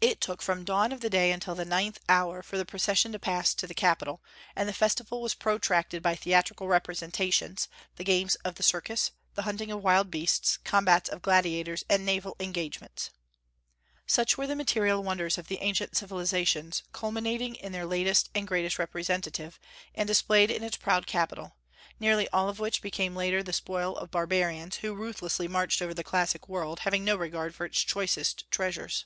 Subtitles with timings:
[0.00, 3.52] It took from dawn of day until the ninth hour for the procession to pass
[3.52, 4.22] to the capitol;
[4.56, 9.70] and the festival was protracted by theatrical representations, the games of the circus, the hunting
[9.70, 13.10] of wild beasts, combats of gladiators, and naval engagements."
[14.06, 18.78] Such were the material wonders of the ancient civilizations, culminating in their latest and greatest
[18.78, 19.60] representative,
[19.94, 21.58] and displayed in its proud capital,
[21.98, 26.02] nearly all of which became later the spoil of barbarians, who ruthlessly marched over the
[26.02, 29.04] classic world, having no regard for its choicest treasures.